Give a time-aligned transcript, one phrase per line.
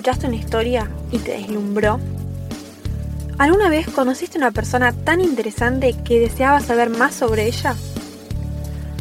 [0.00, 2.00] escuchaste una historia y te deslumbró?
[3.36, 7.74] ¿Alguna vez conociste una persona tan interesante que deseabas saber más sobre ella?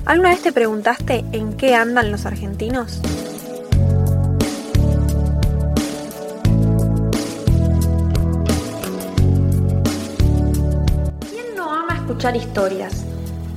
[0.03, 2.99] ¿Alguna vez te preguntaste en qué andan los argentinos?
[11.29, 13.05] ¿Quién no ama escuchar historias?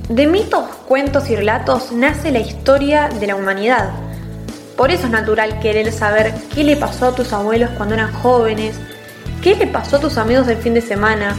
[0.07, 4.02] De mitos, cuentos y relatos nace la historia de la humanidad.
[4.77, 8.75] Por eso es natural querer saber qué le pasó a tus abuelos cuando eran jóvenes,
[9.41, 11.35] qué le pasó a tus amigos del fin de semana,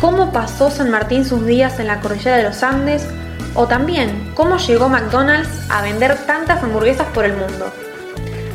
[0.00, 3.06] cómo pasó San Martín sus días en la cordillera de los Andes
[3.54, 7.72] o también cómo llegó McDonald's a vender tantas hamburguesas por el mundo.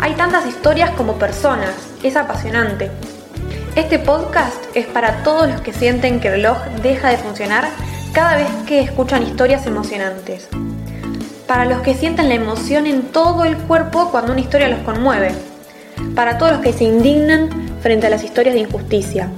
[0.02, 1.72] Hay tantas historias como personas,
[2.04, 2.92] es apasionante.
[3.76, 7.70] Este podcast es para todos los que sienten que el reloj deja de funcionar
[8.14, 10.50] cada vez que escuchan historias emocionantes
[11.50, 15.32] para los que sienten la emoción en todo el cuerpo cuando una historia los conmueve,
[16.14, 17.50] para todos los que se indignan
[17.82, 19.32] frente a las historias de injusticia,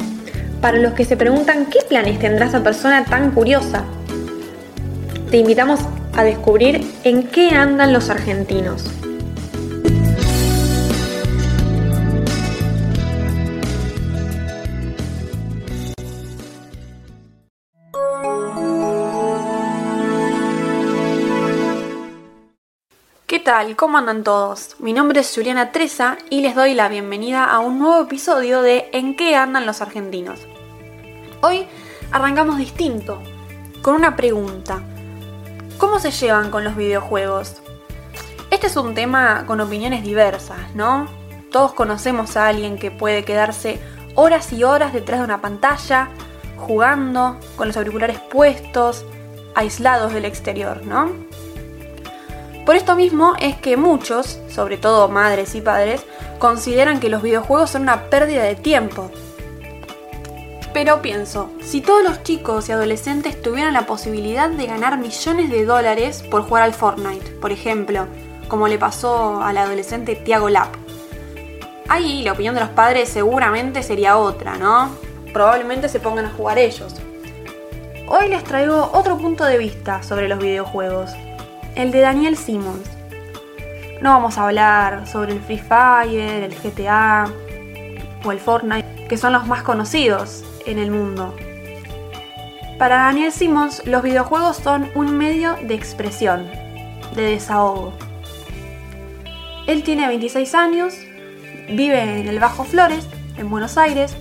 [0.59, 3.85] para los que se preguntan qué planes tendrá esa persona tan curiosa.
[5.29, 5.79] Te invitamos
[6.13, 9.00] a descubrir en qué andan los argentinos.
[23.75, 24.77] ¿Cómo andan todos?
[24.79, 28.89] Mi nombre es Juliana Treza y les doy la bienvenida a un nuevo episodio de
[28.93, 30.39] En qué andan los argentinos.
[31.41, 31.67] Hoy
[32.13, 33.21] arrancamos distinto,
[33.81, 34.81] con una pregunta.
[35.77, 37.61] ¿Cómo se llevan con los videojuegos?
[38.51, 41.07] Este es un tema con opiniones diversas, ¿no?
[41.51, 43.81] Todos conocemos a alguien que puede quedarse
[44.15, 46.07] horas y horas detrás de una pantalla,
[46.55, 49.03] jugando, con los auriculares puestos,
[49.55, 51.11] aislados del exterior, ¿no?
[52.65, 56.05] Por esto mismo es que muchos, sobre todo madres y padres,
[56.37, 59.11] consideran que los videojuegos son una pérdida de tiempo.
[60.73, 65.65] Pero pienso, si todos los chicos y adolescentes tuvieran la posibilidad de ganar millones de
[65.65, 68.07] dólares por jugar al Fortnite, por ejemplo,
[68.47, 70.75] como le pasó al adolescente Tiago Lapp,
[71.89, 74.95] ahí la opinión de los padres seguramente sería otra, ¿no?
[75.33, 76.95] Probablemente se pongan a jugar ellos.
[78.07, 81.11] Hoy les traigo otro punto de vista sobre los videojuegos,
[81.75, 82.89] el de Daniel Simmons.
[84.01, 87.31] No vamos a hablar sobre el Free Fire, el GTA
[88.23, 91.35] o el Fortnite, que son los más conocidos en el mundo.
[92.77, 96.47] Para Daniel Simmons, los videojuegos son un medio de expresión,
[97.15, 97.93] de desahogo.
[99.67, 100.95] Él tiene 26 años,
[101.69, 104.17] vive en el Bajo Flores, en Buenos Aires.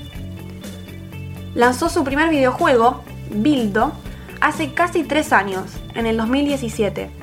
[1.55, 3.93] Lanzó su primer videojuego, Bildo,
[4.41, 7.19] hace casi 3 años, en el 2017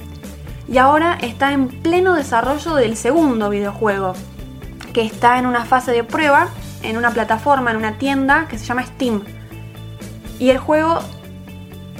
[0.67, 4.13] y ahora está en pleno desarrollo del segundo videojuego,
[4.93, 6.49] que está en una fase de prueba
[6.83, 9.23] en una plataforma, en una tienda que se llama Steam.
[10.39, 10.99] Y el juego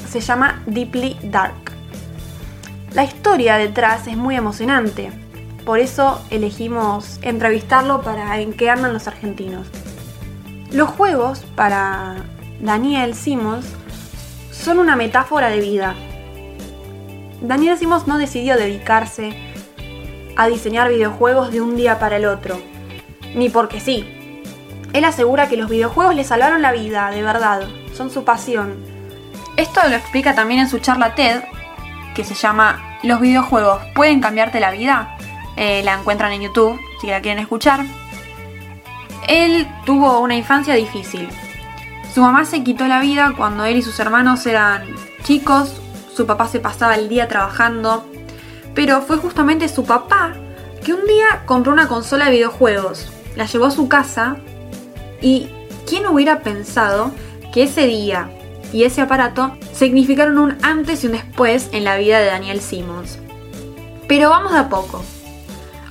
[0.07, 1.71] se llama Deeply Dark.
[2.93, 5.11] La historia detrás es muy emocionante,
[5.65, 9.67] por eso elegimos entrevistarlo para en qué andan los argentinos.
[10.71, 12.15] Los juegos, para
[12.61, 13.65] Daniel Simons,
[14.51, 15.95] son una metáfora de vida,
[17.41, 19.37] Daniel Simons no decidió dedicarse
[20.35, 22.59] a diseñar videojuegos de un día para el otro,
[23.35, 24.05] ni porque sí.
[24.93, 28.77] Él asegura que los videojuegos le salvaron la vida, de verdad, son su pasión.
[29.55, 31.43] Esto lo explica también en su charla TED,
[32.15, 35.15] que se llama ¿Los videojuegos pueden cambiarte la vida?
[35.55, 37.85] Eh, la encuentran en YouTube, si la quieren escuchar.
[39.27, 41.27] Él tuvo una infancia difícil.
[42.13, 44.87] Su mamá se quitó la vida cuando él y sus hermanos eran
[45.23, 45.81] chicos,
[46.17, 48.03] su papá se pasaba el día trabajando,
[48.73, 50.33] pero fue justamente su papá
[50.83, 54.37] que un día compró una consola de videojuegos, la llevó a su casa
[55.21, 55.47] y
[55.85, 57.11] ¿quién hubiera pensado
[57.53, 58.31] que ese día
[58.73, 63.19] y ese aparato significaron un antes y un después en la vida de Daniel Simmons?
[64.07, 65.03] Pero vamos de a poco.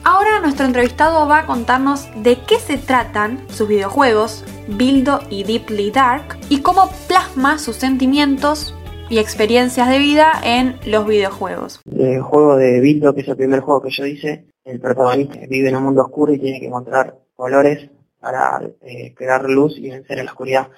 [0.02, 5.92] Ahora nuestro entrevistado va a contarnos de qué se tratan sus videojuegos, Bildo y Deeply
[5.92, 8.75] Dark, y cómo plasma sus sentimientos
[9.08, 11.80] y experiencias de vida en los videojuegos.
[11.90, 15.68] El juego de Bildo, que es el primer juego que yo hice, el protagonista vive
[15.68, 17.88] en un mundo oscuro y tiene que encontrar colores
[18.20, 20.68] para eh, crear luz y vencer a la oscuridad.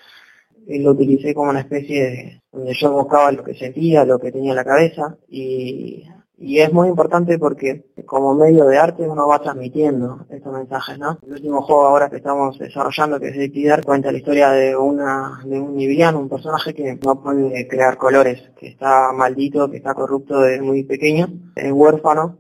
[0.67, 4.33] Y lo utilicé como una especie de donde yo buscaba lo que sentía, lo que
[4.33, 6.05] tenía en la cabeza y
[6.41, 11.19] y es muy importante porque como medio de arte uno va transmitiendo estos mensajes, ¿no?
[11.27, 15.41] El último juego ahora que estamos desarrollando, que es Liquidar, cuenta la historia de una
[15.45, 19.95] de un niviano, un personaje que no puede crear colores, que está maldito, que está
[19.95, 22.39] corrupto desde muy pequeño, es huérfano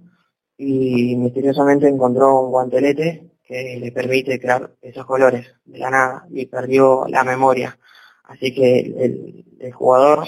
[0.56, 6.46] y misteriosamente encontró un guantelete que le permite crear esos colores de la nada y
[6.46, 7.76] perdió la memoria.
[8.24, 10.26] Así que el jugador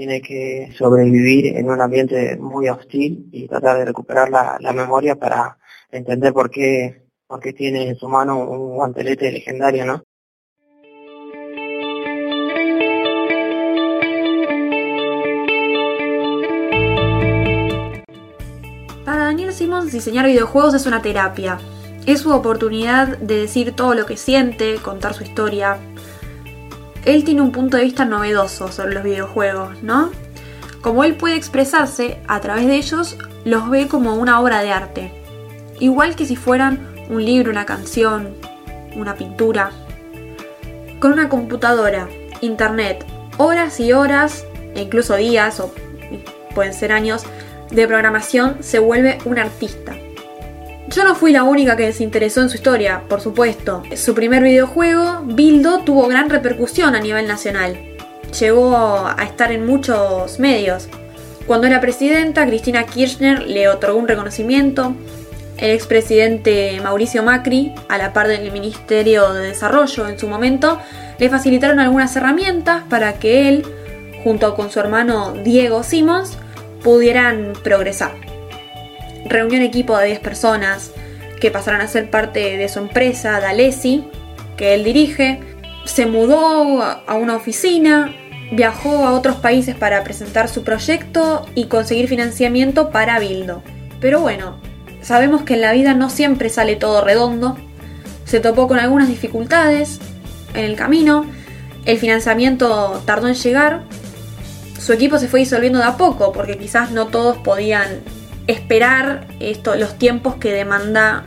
[0.00, 5.58] tiene que sobrevivir en un ambiente muy hostil y tratar de recuperar la, memoria para
[5.90, 10.02] entender por qué, por qué tiene en su mano un guantelete legendario, ¿no?
[19.04, 21.58] Para Daniel Simmons diseñar videojuegos es una terapia.
[22.06, 25.78] Es su oportunidad de decir todo lo que siente, contar su historia.
[27.04, 30.10] Él tiene un punto de vista novedoso sobre los videojuegos, ¿no?
[30.82, 35.12] Como él puede expresarse a través de ellos, los ve como una obra de arte.
[35.78, 38.34] Igual que si fueran un libro, una canción,
[38.94, 39.70] una pintura.
[40.98, 42.08] Con una computadora,
[42.40, 43.04] internet,
[43.38, 44.44] horas y horas,
[44.74, 45.72] e incluso días o
[46.54, 47.24] pueden ser años,
[47.70, 49.94] de programación se vuelve un artista.
[50.92, 53.84] Yo no fui la única que se interesó en su historia, por supuesto.
[53.94, 57.78] Su primer videojuego, Bildo, tuvo gran repercusión a nivel nacional.
[58.40, 60.88] Llegó a estar en muchos medios.
[61.46, 64.96] Cuando era presidenta, Cristina Kirchner le otorgó un reconocimiento.
[65.58, 70.80] El expresidente Mauricio Macri, a la par del Ministerio de Desarrollo en su momento,
[71.20, 73.64] le facilitaron algunas herramientas para que él,
[74.24, 76.36] junto con su hermano Diego Simons,
[76.82, 78.29] pudieran progresar.
[79.24, 80.92] Reunió un equipo de 10 personas
[81.40, 84.04] que pasaron a ser parte de su empresa, Dalesi,
[84.56, 85.40] que él dirige.
[85.84, 88.14] Se mudó a una oficina,
[88.52, 93.62] viajó a otros países para presentar su proyecto y conseguir financiamiento para Bildo.
[94.00, 94.58] Pero bueno,
[95.02, 97.56] sabemos que en la vida no siempre sale todo redondo.
[98.24, 100.00] Se topó con algunas dificultades
[100.54, 101.26] en el camino.
[101.84, 103.82] El financiamiento tardó en llegar.
[104.78, 108.00] Su equipo se fue disolviendo de a poco porque quizás no todos podían
[108.50, 111.24] esperar esto, los tiempos que demanda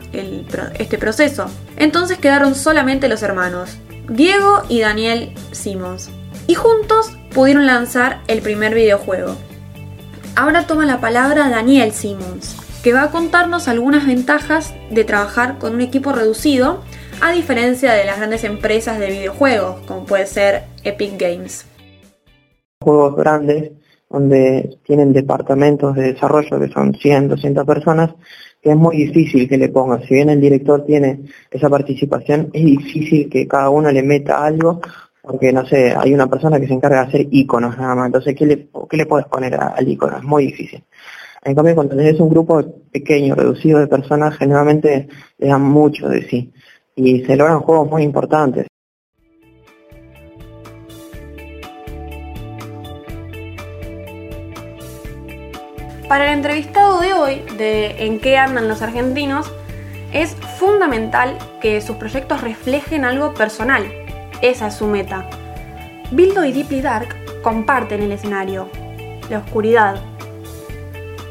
[0.78, 1.46] este proceso.
[1.76, 3.76] Entonces quedaron solamente los hermanos,
[4.08, 6.10] Diego y Daniel Simons.
[6.46, 9.36] Y juntos pudieron lanzar el primer videojuego.
[10.36, 15.74] Ahora toma la palabra Daniel Simons, que va a contarnos algunas ventajas de trabajar con
[15.74, 16.82] un equipo reducido,
[17.20, 21.64] a diferencia de las grandes empresas de videojuegos, como puede ser Epic Games.
[22.82, 23.70] Juegos grandes
[24.14, 28.14] donde tienen departamentos de desarrollo que son 100, 200 personas,
[28.62, 30.02] que es muy difícil que le pongan.
[30.02, 34.80] Si bien el director tiene esa participación, es difícil que cada uno le meta algo,
[35.20, 38.06] porque no sé, hay una persona que se encarga de hacer iconos nada más.
[38.06, 40.18] Entonces, ¿qué le, qué le puedes poner al icono?
[40.18, 40.84] Es muy difícil.
[41.42, 42.62] En cambio, cuando tenés un grupo
[42.92, 45.08] pequeño, reducido de personas, generalmente
[45.38, 46.52] le dan mucho de sí.
[46.94, 48.66] Y se logran juegos muy importantes.
[56.14, 59.50] Para el entrevistado de hoy, de En qué andan los argentinos,
[60.12, 63.84] es fundamental que sus proyectos reflejen algo personal.
[64.40, 65.28] Esa es su meta.
[66.12, 67.08] Bildo y Deeply Dark
[67.42, 68.68] comparten el escenario,
[69.28, 69.96] la oscuridad.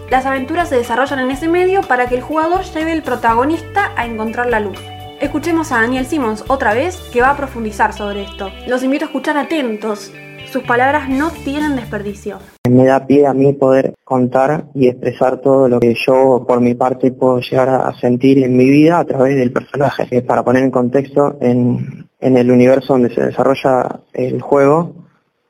[0.10, 4.06] Las aventuras se desarrollan en ese medio para que el jugador lleve el protagonista a
[4.06, 4.78] encontrar la luz.
[5.22, 8.52] Escuchemos a Daniel Simmons otra vez que va a profundizar sobre esto.
[8.68, 10.12] Los invito a escuchar atentos
[10.54, 12.38] sus palabras no tienen desperdicio.
[12.70, 16.76] Me da pie a mí poder contar y expresar todo lo que yo por mi
[16.76, 20.22] parte puedo llegar a sentir en mi vida a través del personaje.
[20.22, 24.94] Para poner en contexto, en, el universo donde se desarrolla el juego,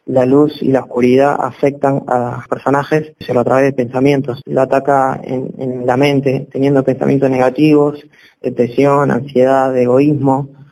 [0.06, 4.42] la luz y la oscuridad afectan a los personajes solo a través de pensamientos.
[4.46, 8.02] Lo ataca en la mente, teniendo pensamientos negativos,
[8.42, 10.63] depresión, ansiedad, egoísmo,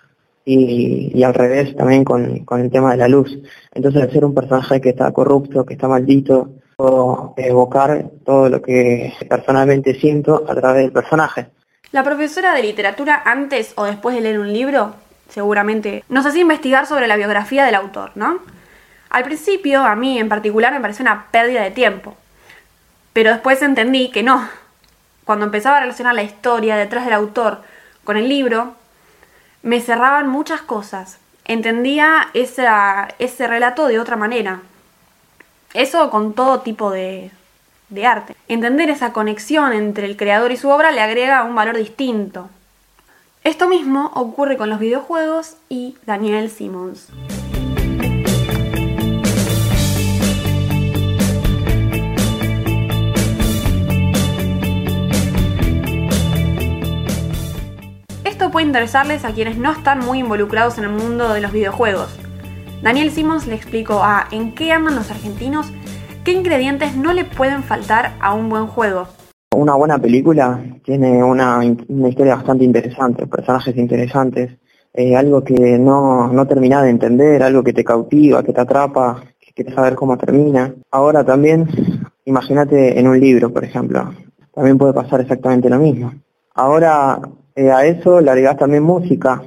[0.53, 3.31] y, al revés también con, el tema de la luz.
[3.74, 8.62] Entonces, al ser un personaje que está corrupto, que está maldito, puedo evocar todo lo
[8.62, 11.48] que personalmente siento a través del personaje.
[11.91, 14.93] La profesora de literatura, antes o después de leer un libro,
[15.29, 18.39] seguramente nos hacía investigar sobre la biografía del autor, ¿no?
[19.10, 22.15] Al principio, a mí en particular, me pareció una pérdida de tiempo.
[23.13, 24.48] Pero después entendí que no.
[25.25, 27.62] Cuando empezaba a relacionar la historia detrás del autor
[28.05, 28.75] con el libro,
[29.63, 31.20] me cerraban muchas cosas.
[31.46, 34.62] Entendía ese relato de otra manera.
[35.74, 37.32] Eso con todo tipo de,
[37.89, 38.36] de arte.
[38.48, 42.50] Entender esa conexión entre el creador y su obra le agrega un valor distinto.
[43.44, 47.08] Esto mismo ocurre con los videojuegos y Daniel Simmons.
[58.51, 62.17] Puede interesarles a quienes no están muy involucrados en el mundo de los videojuegos.
[62.84, 65.72] Daniel Simmons le explicó a En qué aman los argentinos
[66.24, 69.08] qué ingredientes no le pueden faltar a un buen juego.
[69.55, 74.51] Una buena película tiene una, una historia bastante interesante, personajes interesantes,
[74.93, 79.24] eh, algo que no, no termina de entender, algo que te cautiva, que te atrapa,
[79.39, 80.74] que quieres saber cómo termina.
[80.91, 81.67] Ahora también,
[82.25, 84.13] imagínate en un libro, por ejemplo,
[84.53, 86.13] también puede pasar exactamente lo mismo.
[86.53, 87.20] Ahora
[87.55, 89.41] eh, a eso le agregas también música,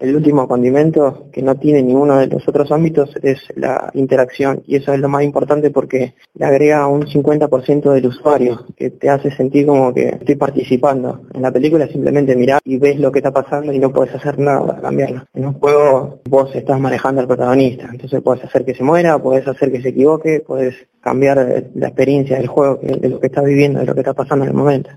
[0.00, 4.76] el último condimento que no tiene ninguno de los otros ámbitos es la interacción y
[4.76, 9.30] eso es lo más importante porque le agrega un 50% del usuario que te hace
[9.30, 11.20] sentir como que estoy participando.
[11.34, 14.38] En la película simplemente mirás y ves lo que está pasando y no puedes hacer
[14.38, 15.24] nada para cambiarlo.
[15.34, 19.46] En un juego vos estás manejando al protagonista, entonces puedes hacer que se muera, puedes
[19.46, 23.80] hacer que se equivoque, puedes cambiar la experiencia del juego, de lo que está viviendo,
[23.80, 24.90] de lo que está pasando en el momento.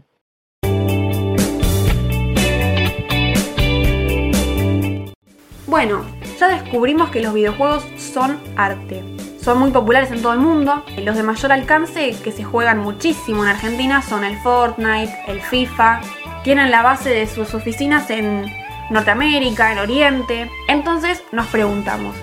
[5.74, 6.06] Bueno,
[6.40, 9.04] ya descubrimos que los videojuegos son arte.
[9.42, 10.84] Son muy populares en todo el mundo.
[11.00, 16.02] Los de mayor alcance que se juegan muchísimo en Argentina son el Fortnite, el FIFA.
[16.44, 18.46] Tienen la base de sus oficinas en
[18.92, 20.52] Norteamérica, en Oriente.
[20.68, 22.16] Entonces nos preguntamos,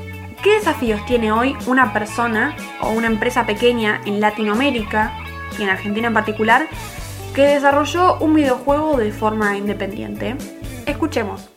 [0.44, 5.12] ¿qué desafíos tiene hoy una persona o una empresa pequeña en Latinoamérica
[5.58, 6.68] y en Argentina en particular
[7.34, 10.36] que desarrolló un videojuego de forma independiente?
[10.86, 11.49] Escuchemos.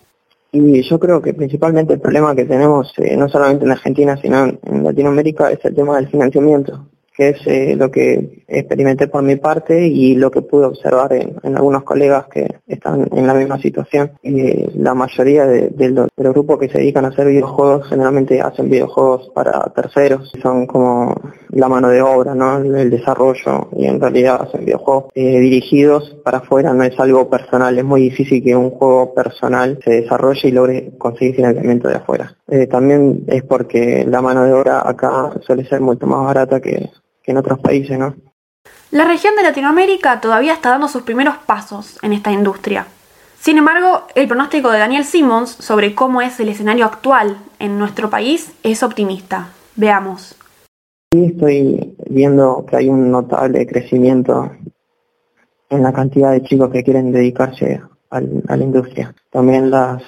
[0.53, 4.45] Y yo creo que principalmente el problema que tenemos, eh, no solamente en Argentina, sino
[4.45, 9.35] en Latinoamérica, es el tema del financiamiento que es eh, lo que experimenté por mi
[9.35, 14.13] parte y lo que pude observar en, algunos colegas que están en la misma situación.
[14.23, 19.29] Eh, la mayoría de, los, grupos que se dedican a hacer videojuegos generalmente hacen videojuegos
[19.33, 21.13] para terceros, son como
[21.53, 22.57] la mano de obra, ¿no?
[22.57, 27.77] el, desarrollo y en realidad hacen videojuegos eh, dirigidos para afuera, no es algo personal,
[27.77, 32.35] es muy difícil que un juego personal se desarrolle y logre conseguir financiamiento de afuera.
[32.69, 36.89] también es porque la mano de obra acá suele ser mucho más barata que
[37.23, 38.15] que en otros países, ¿no?
[38.91, 42.85] La región de Latinoamérica todavía está dando sus primeros pasos en esta industria.
[43.39, 48.09] Sin embargo, el pronóstico de Daniel Simmons sobre cómo es el escenario actual en nuestro
[48.09, 49.49] país es optimista.
[49.75, 50.35] Veamos.
[51.13, 54.49] Sí, estoy viendo que hay un notable crecimiento
[55.69, 59.13] en la cantidad de chicos que quieren dedicarse a la industria.
[59.29, 60.01] También las,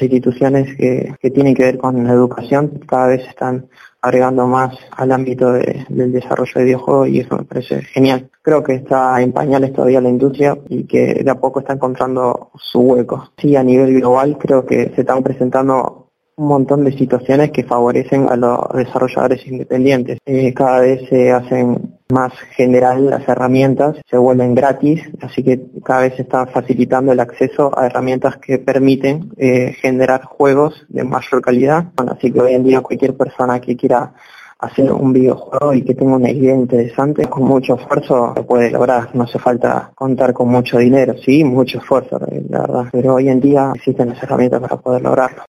[0.00, 3.68] instituciones que, que tienen que ver con la educación cada vez están
[4.00, 8.30] agregando más al ámbito del desarrollo de videojuegos y eso me parece genial.
[8.40, 12.50] Creo que está en pañales todavía la industria y que de a poco está encontrando
[12.56, 13.30] su hueco.
[13.36, 16.03] Sí, a nivel global creo que se están presentando
[16.36, 20.18] un montón de situaciones que favorecen a los desarrolladores independientes.
[20.26, 26.02] Eh, cada vez se hacen más general las herramientas, se vuelven gratis, así que cada
[26.02, 31.40] vez se está facilitando el acceso a herramientas que permiten eh, generar juegos de mayor
[31.40, 31.86] calidad.
[32.08, 34.12] así que hoy en día cualquier persona que quiera
[34.58, 39.14] hacer un videojuego y que tenga una idea interesante, con mucho esfuerzo lo puede lograr.
[39.14, 42.84] No hace falta contar con mucho dinero, sí, mucho esfuerzo, la verdad.
[42.92, 45.42] Pero hoy en día existen las herramientas para poder lograrlo.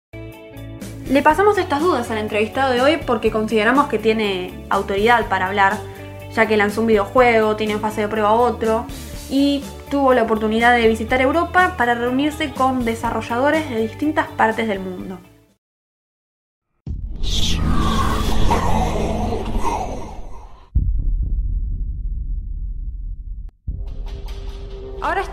[1.10, 5.78] Le pasamos estas dudas al entrevistado de hoy porque consideramos que tiene autoridad para hablar,
[6.34, 8.88] ya que lanzó un videojuego, tiene en fase de prueba otro
[9.30, 14.80] y tuvo la oportunidad de visitar Europa para reunirse con desarrolladores de distintas partes del
[14.80, 15.20] mundo.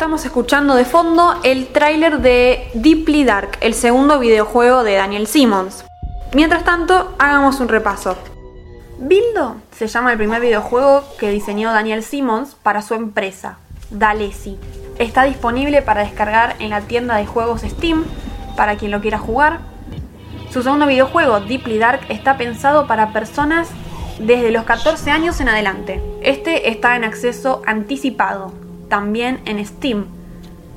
[0.02, 5.84] Estamos escuchando de fondo el tráiler de Deeply Dark, el segundo videojuego de Daniel Simmons.
[6.34, 8.16] Mientras tanto, hagamos un repaso.
[8.98, 13.58] Bildo se llama el primer videojuego que diseñó Daniel Simmons para su empresa,
[13.90, 14.58] Dalesi.
[14.98, 18.04] Está disponible para descargar en la tienda de juegos Steam
[18.56, 19.60] para quien lo quiera jugar.
[20.50, 23.68] Su segundo videojuego, Deeply Dark, está pensado para personas
[24.18, 26.02] desde los 14 años en adelante.
[26.22, 28.52] Este está en acceso anticipado,
[28.92, 30.04] también en Steam.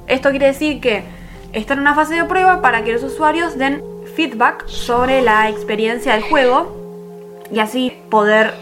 [0.08, 1.04] Esto quiere decir que
[1.52, 3.84] está en una fase de prueba para que los usuarios den
[4.16, 8.54] feedback sobre la experiencia del juego y así poder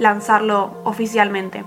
[0.00, 1.64] lanzarlo oficialmente.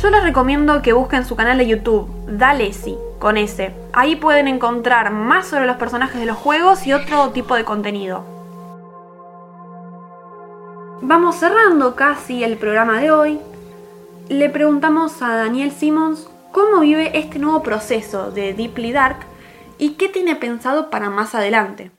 [0.00, 3.74] Yo les recomiendo que busquen su canal de YouTube, Dalesi, con S.
[3.92, 8.22] Ahí pueden encontrar más sobre los personajes de los juegos y otro tipo de contenido.
[11.02, 13.40] Vamos cerrando casi el programa de hoy
[14.28, 19.18] le preguntamos a Daniel Simmons cómo vive este nuevo proceso de Deeply Dark
[19.78, 21.90] y qué tiene pensado para más adelante.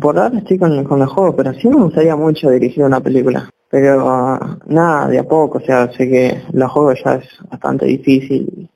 [0.00, 3.50] Por ahora estoy con, con los juegos, pero sí me gustaría mucho dirigir una película.
[3.70, 8.70] Pero nada, de a poco, o sea, sé que los juegos ya es bastante difícil.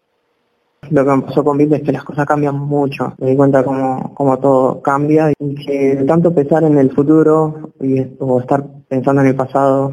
[0.90, 3.14] Lo que me pasó con Bill es que las cosas cambian mucho.
[3.18, 8.04] Me di cuenta como, como todo cambia y que tanto pensar en el futuro y,
[8.18, 9.92] o estar pensando en el pasado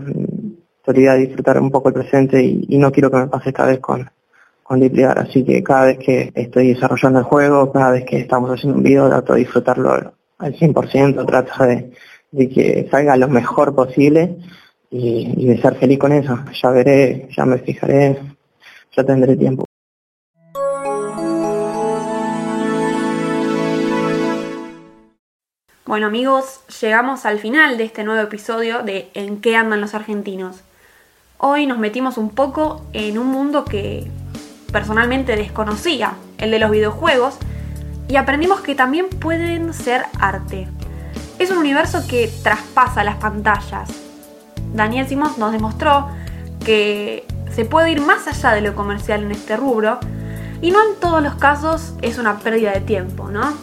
[0.86, 4.10] solía disfrutar un poco el presente y, no quiero que me pase esta vez con,
[4.64, 8.50] con Dipligar, así que cada vez que estoy desarrollando el juego, cada vez que estamos
[8.52, 11.92] haciendo un video, trato de disfrutarlo al 100%, trato de,
[12.32, 14.38] de que salga lo mejor posible
[14.90, 16.40] y de ser feliz con eso.
[16.62, 18.18] Ya veré, ya me fijaré,
[18.96, 19.66] ya tendré tiempo.
[25.86, 30.64] Bueno amigos, llegamos al final de este nuevo episodio de En qué andan los argentinos.
[31.38, 34.10] Hoy nos metimos un poco en un mundo que
[34.72, 37.36] personalmente desconocía, el de los videojuegos,
[38.08, 40.70] y aprendimos que también pueden ser arte.
[41.38, 43.90] Es un universo que traspasa las pantallas.
[44.74, 46.08] Daniel Simons nos demostró
[46.64, 50.00] que se puede ir más allá de lo comercial en este rubro,
[50.62, 53.54] y no en todos los casos es una pérdida de tiempo, ¿no?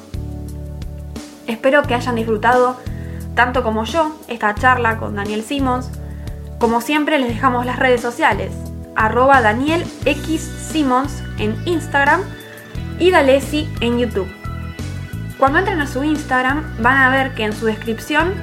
[1.46, 2.76] Espero que hayan disfrutado
[3.34, 5.88] tanto como yo esta charla con Daniel Simons.
[6.62, 8.52] Como siempre les dejamos las redes sociales,
[8.94, 10.40] arroba Daniel X
[10.70, 12.20] Simons en Instagram
[13.00, 14.32] y Dalesi en YouTube.
[15.38, 18.34] Cuando entren a su Instagram van a ver que en su descripción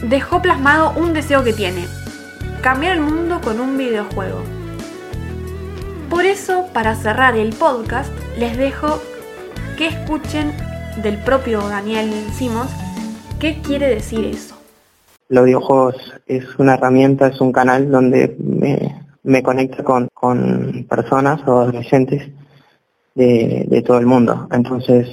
[0.00, 1.86] dejó plasmado un deseo que tiene,
[2.62, 4.42] cambiar el mundo con un videojuego.
[6.08, 8.98] Por eso, para cerrar el podcast, les dejo
[9.76, 10.56] que escuchen
[11.02, 12.70] del propio Daniel Simons
[13.38, 14.53] qué quiere decir eso.
[15.34, 21.40] Los videojuegos es una herramienta, es un canal donde me, me conecta con, con personas
[21.48, 22.30] o adolescentes
[23.16, 24.46] de, todo el mundo.
[24.52, 25.08] Entonces,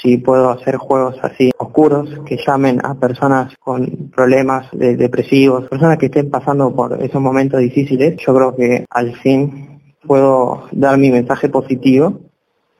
[0.00, 5.98] si puedo hacer juegos así oscuros que llamen a personas con problemas de depresivos, personas
[5.98, 11.10] que estén pasando por esos momentos difíciles, yo creo que al fin puedo dar mi
[11.10, 12.25] mensaje positivo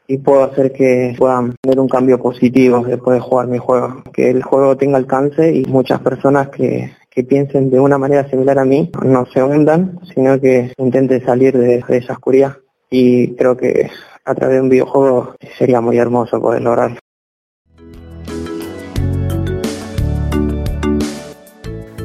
[0.08, 4.02] y puedo hacer que puedan tener un cambio positivo después de jugar mi juego.
[4.12, 8.58] Que el juego tenga alcance y muchas personas que, que piensen de una manera similar
[8.58, 12.56] a mí no se hundan, sino que intenten salir de, de esa oscuridad.
[12.90, 13.90] Y creo que
[14.24, 16.98] a través de un videojuego sería muy hermoso poder lograrlo.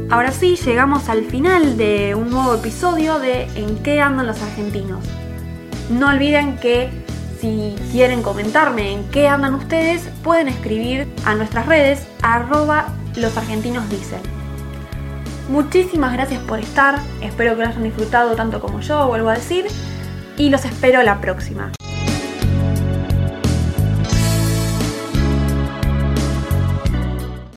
[0.09, 5.05] Ahora sí, llegamos al final de un nuevo episodio de En qué andan los argentinos.
[5.89, 6.89] No olviden que
[7.41, 13.83] si quieren comentarme en qué andan ustedes, pueden escribir a nuestras redes arroba los argentinos.
[15.49, 19.65] Muchísimas gracias por estar, espero que lo hayan disfrutado tanto como yo, vuelvo a decir,
[20.37, 21.71] y los espero la próxima.